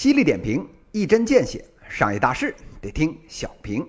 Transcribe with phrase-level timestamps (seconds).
[0.00, 3.86] 犀利点评，一针见血，商业大事得听小平。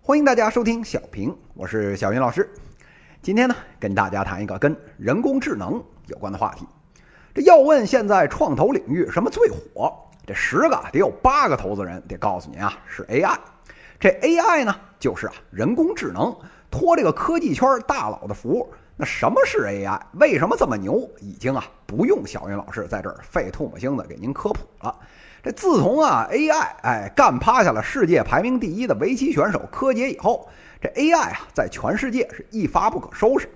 [0.00, 2.48] 欢迎大家收听小平，我是小云老师。
[3.20, 6.64] 今天呢，跟大家谈一个跟人工智能有关的话题。
[7.34, 9.92] 这要问现在创投领域什么最火，
[10.24, 13.36] 这十个得有八个投资人得告诉您啊，是 AI。
[13.98, 16.32] 这 AI 呢，就是啊人工智能，
[16.70, 18.72] 托这个科技圈大佬的福。
[18.96, 20.00] 那什么是 AI？
[20.12, 21.10] 为什么这么牛？
[21.18, 24.96] 已经啊不用小云老师在这儿费唾沫星子给您科普了。
[25.44, 30.48] 这自从啊 AI 哎干趴下了世界排名第一的围棋选手柯洁以后，
[30.80, 33.46] 这 AI 啊在全世界是一发不可收拾。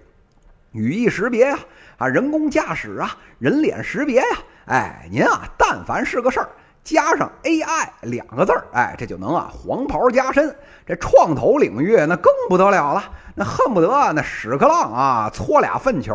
[0.73, 1.59] 语义识别呀，
[1.97, 6.51] 啊人工驾驶啊，人脸识别呀，哎您啊但凡是个事儿。
[6.89, 10.57] 加上 AI 两个字儿，哎，这就能啊黄袍加身。
[10.87, 16.15] 这创投领域那更不得了了，那恨不得啊那屎壳郎啊搓俩粪球，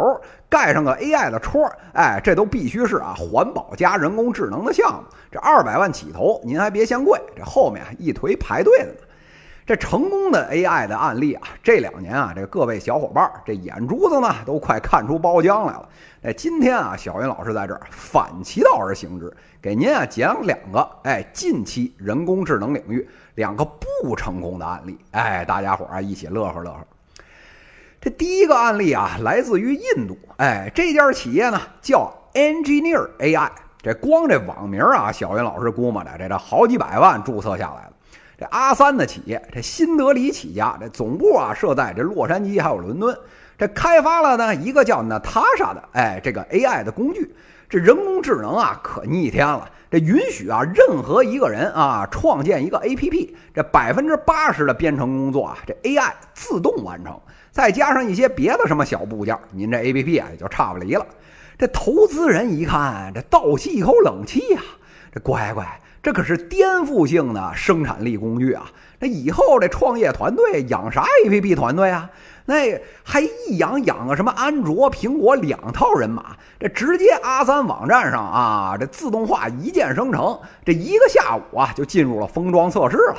[0.50, 5.04] 盖上个 AI 的戳，哎，这都必须是啊环保加人工智能的项目。
[5.32, 8.98] 这二百万起投，您还别嫌贵，这后面一推排队的呢。
[9.66, 15.88] 这成功的 AI 的案例啊，这两年啊，这各位小伙伴这眼珠子呢都快看出包浆来了。
[16.24, 24.98] 哎，今天啊，小云老师在这儿反其道而行之，给您啊讲两个哎近期人工智能领域两个不成功的案例。
[25.12, 26.80] 哎，大家伙儿啊一起乐呵乐呵。
[28.02, 30.18] 这第一个案例啊，来自于印度。
[30.36, 33.50] 哎，这家企业呢叫 Engineer AI，
[33.82, 37.94] 这光这网名啊，小云老师估摸着这这好几百万注册下来了。
[38.38, 43.16] 这阿三的企业，这新德里起家，这总部啊设在这洛杉矶还有伦敦，
[43.58, 47.34] 这开发了呢一个叫 Natasha 的，哎，这个 AI 的工具，
[47.70, 57.20] 这人工智能啊可逆天了，这允许啊任何一个人啊创建一个 APP，这百分之八十的编程工作啊这 AI 自动完成，
[57.52, 61.06] 再加上一些别的什么小部件，您这 APP 啊也就差不离了。
[61.56, 64.62] 这投资人一看，这倒吸一口冷气呀，
[65.14, 65.80] 这乖乖。
[66.04, 68.70] 这可是颠覆性的生产力工具啊！
[69.00, 72.10] 那以后这创业团队养啥 APP 团队啊？
[72.46, 76.36] 那还一养养个什么安卓、苹果两套人马？
[76.60, 83.16] 这直接阿三网站上啊，这自动化一键生成，这一个下午啊就进入了封装测试了。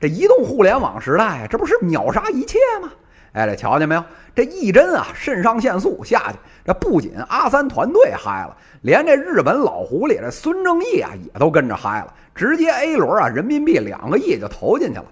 [0.00, 2.92] 这移动互联网时代，这不是秒杀一切吗？
[3.32, 4.04] 哎，这瞧见没有？
[4.34, 15.04] 这一针啊，肾上腺素下去，这不仅阿三团队嗨了，连这日本老狐狸这孙正义啊也都跟着嗨了，直接 A 轮啊，人民币两个亿就投进去了。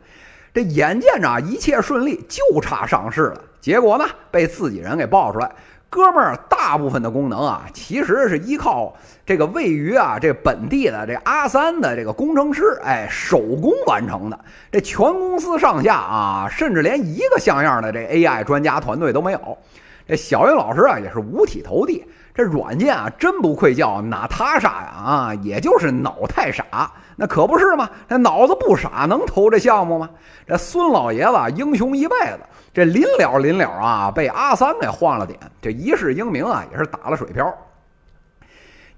[0.54, 5.50] 这眼见着啊一切顺利，就差上市了，结果呢，被自己人给爆出来。
[5.96, 14.38] 哥们儿，大部分的功能啊，其实是依靠这个位于啊这本地的这阿三的这个工程师，哎，手工完成的。
[14.70, 19.58] 这全公司上下啊，甚至连一个像样的这 AI 专家团队都没有。
[20.06, 22.04] 这小云老师啊，也是五体投地。
[22.34, 27.88] 这软件啊，真不愧叫娜塔莎呀啊，也就是脑太傻，那可不是吗？
[28.06, 30.10] 这脑子不傻，能投这项目吗？
[30.46, 32.40] 这孙老爷子英雄一辈子，
[32.74, 37.50] 这临了临了啊，被阿三给晃了点，这一世英名啊，也是打了水漂。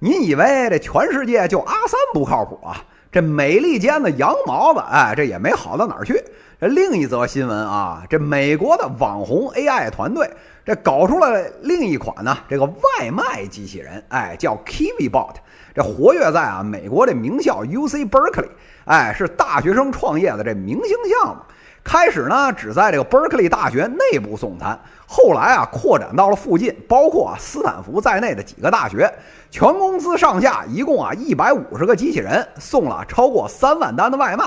[0.00, 2.76] 您以为这全世界就阿三不靠谱啊？
[3.10, 6.22] 这美利坚的羊毛子，哎，这也没好到哪儿去。
[6.60, 10.28] 这另一则新闻啊，这美国的网红 AI 团队。
[10.64, 15.36] 这搞出了另一款呢，这个外卖机器人，哎，叫 KiwiBot，
[15.74, 18.50] 这活跃在啊美国的名校 UC Berkeley，
[18.84, 21.42] 哎，是大学生创业的这明星项目。
[21.88, 29.10] 开始呢只在这个 Berkeley 大学内部送餐，后来啊扩展到了附近，包括斯坦福在内的几个大学。
[29.50, 34.44] 全公司上下一共啊一百五十个机器人，送了超过三万单的外卖。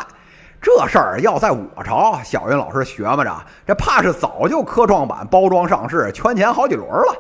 [0.62, 3.36] 这事儿要在我朝，小云老师学摸着，
[3.66, 7.16] 这怕是早就科创板包装上市，圈钱好几轮了。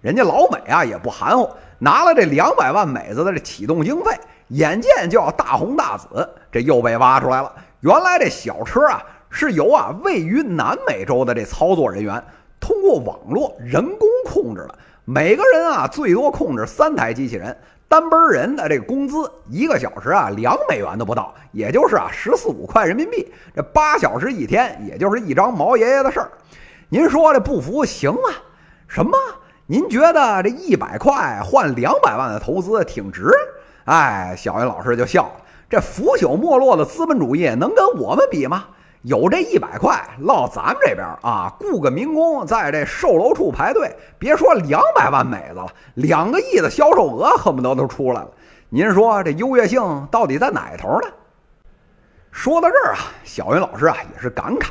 [0.00, 4.16] 人家老美啊也不含糊，拿了这两百万美子的这启动经费，
[4.50, 7.52] 眼见就要大红大紫，这又被挖出来了。
[7.80, 9.02] 原来这小车啊
[9.36, 12.22] 是由啊位于南美洲的这操作人员
[12.60, 17.54] 通过网络人工控制的，每个人啊最多控制三台机器人。
[17.88, 23.28] 单班人的这个工资一个小时啊两美元都不到，也就是啊十四五块人民币。
[23.56, 26.30] 这八小时一天，也就是一张毛爷爷的事儿。
[26.88, 28.30] 您说这不服行啊？
[28.86, 29.18] 什么？
[29.66, 33.32] 您觉得这一百块换两百万的投资挺值？
[33.86, 35.32] 哎，小云老师就笑了。
[35.68, 38.66] 这腐朽没落的资本主义能跟我们比吗？
[39.04, 45.66] 有这一百块，落咱们这边啊，雇个民工在这售楼处排队，别说两百万美子了，
[45.96, 48.28] 两个亿的销售额恨不得都出来了。
[48.70, 51.08] 您说这优越性到底在哪头呢？
[52.32, 54.68] 说到这儿啊，小云老师啊也是感慨，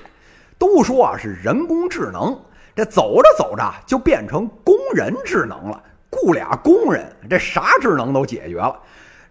[0.57, 2.35] 都说啊是人工智能，
[2.75, 8.75] 这走着走着就变成工人智能了，雇俩工人，这啥智能都解决了。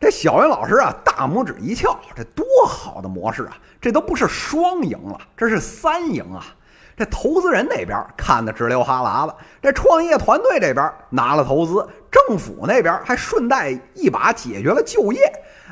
[0.03, 3.57] 这小云老师啊，大拇指一翘，这多好的模式啊！
[3.81, 6.45] 这都不是双赢了，这是三赢啊！
[6.97, 15.21] 这投资人那边看得直流哈喇子，这创业团队这边拿了投资，政府那边还顺带一把解决了就业。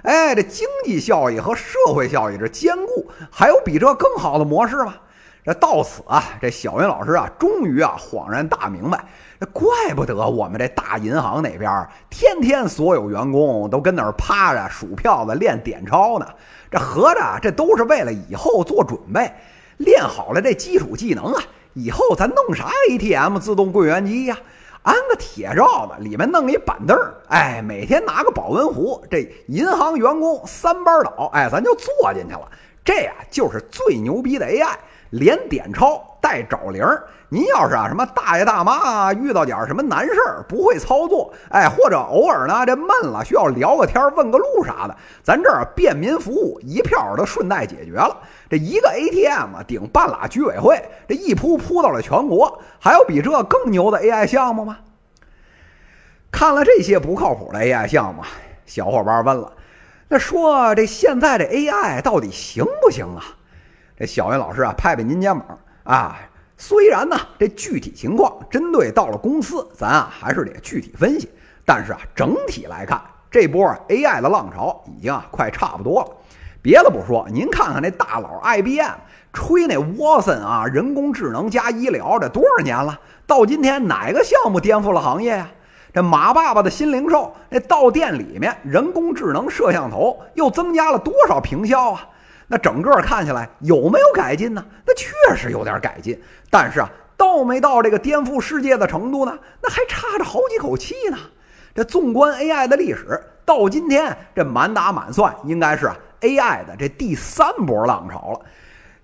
[0.05, 4.95] 哎，这经济效益和社会效益这兼顾，还有比这更好的模式吗？
[5.45, 9.03] 这到此啊，这小云老师啊，终于啊恍然大明白，
[9.41, 16.27] 这怪不得我们这大银行那边天天所有员工都跟那儿趴着数票子练点钞呢。
[16.71, 19.33] 这合着这都是为了以后做准备，
[19.79, 24.37] 练好了这基础技能啊，以后咱弄啥 ATM 自动柜员机呀？
[24.83, 32.49] 安个铁罩子，里面弄一板凳儿，哎，每天拿个保温壶，这银行员工三班倒，哎，咱就坐进去了。
[32.85, 34.69] 这呀，就是最牛逼的 AI。
[35.11, 48.17] 连点钞带找零儿，您要是啊什么大爷大妈啊遇到点什么难事儿不会操作，哎，或者偶尔呢这闷了需要聊个天问个路啥的，咱这儿便民服务一票都顺带解决了。
[48.49, 54.79] 这一个 ATM 顶半拉居委会，这一铺铺到了全国，还有比这更牛的 AI 项目吗？
[56.31, 58.23] 看了这些不靠谱的 AI 项目，
[58.65, 59.53] 小伙伴问了，
[60.13, 63.23] 那说这现在这 AI 到底行不行啊？
[63.97, 66.19] 这小云老师啊，拍拍您肩膀啊。
[66.57, 71.31] 虽然呢，这具体情况针对到了公司，咱啊还是得具体分析。
[71.65, 76.11] 但是啊，整体来看，这波 AI 的浪潮已经啊快差不多了。
[76.61, 78.93] 别的不说，您看看那大佬 IBM
[79.33, 82.99] 吹那沃森啊，人工智能加医疗，这多少年了？
[83.29, 85.49] 到今天哪个项目颠覆了行业呀？
[85.93, 92.09] 这马爸爸的新零售，那到店里面人工智能摄像头又增加了多少平效啊？
[92.47, 94.65] 那整个看起来有没有改进呢？
[94.87, 96.21] 那确实有点改进，
[96.51, 99.39] 但是啊，到没到这个颠覆世界的程度呢？
[99.63, 101.19] 那还差着好几口气呢。
[101.75, 105.91] 这纵观 AI 的历史，到今天这满打满算应该是
[106.21, 108.41] AI 的这第三波浪潮了。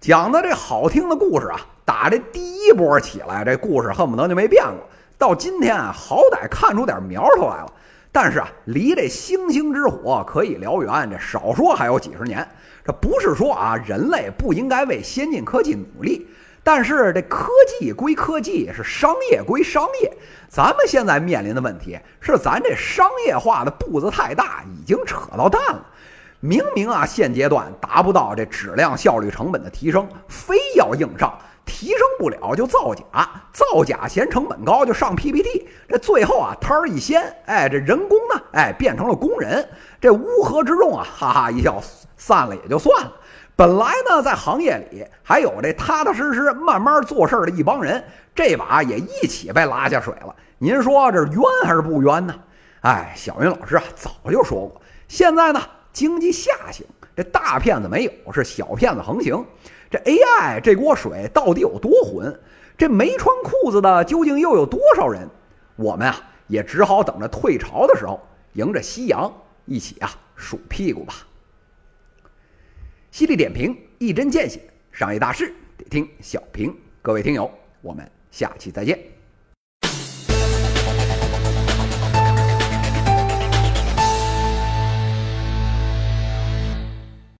[0.00, 4.88] 讲的这好听的故事啊，打这第一波起来，这故事恨不得就没变过。
[5.18, 7.72] 到今天啊，好歹看出点苗头来了。
[8.12, 12.46] 但是啊，离这星星之火可以燎原，这少说还有几十年。
[12.84, 16.26] 这不是说啊，人类不应该为先进科技努力，
[16.62, 20.10] 但是这科技归科技，是商业归商业。
[20.48, 25.84] 咱们现在面临的问题是，咱这商业化的步子太大，已经扯到蛋了。
[26.40, 31.38] 明明啊，现阶段达不到这质量、效率、成本的提升，非要硬上。
[31.66, 33.04] 提升不了就造假，
[33.52, 39.68] 造假嫌成本高就上 PPT，这最后啊摊儿一掀，哎，这人工呢，哎变成了工人，
[40.00, 41.78] 这乌合之众啊，哈哈一笑
[42.16, 43.12] 散了也就算了。
[43.56, 48.02] 本来呢在行业里还有这踏踏实实慢慢做事的一帮人，
[48.34, 50.34] 这把也一起被拉下水了。
[50.58, 52.34] 您说这冤还是不冤呢？
[52.82, 55.60] 哎，小云老师啊早就说过，现在呢
[55.96, 56.84] 经济下行，
[57.16, 59.42] 这大骗子没有，是小骗子横行。
[59.90, 62.38] 这 AI 这锅水到底有多浑？
[62.76, 65.26] 这没穿裤子的究竟又有多少人？
[65.74, 68.20] 我们啊，也只好等着退潮的时候，
[68.52, 69.32] 迎着夕阳
[69.64, 71.14] 一起啊数屁股吧。
[73.10, 74.60] 犀利点评，一针见血，
[74.92, 76.76] 商业大事得听小平。
[77.00, 77.50] 各位听友，
[77.80, 79.15] 我们下期再见。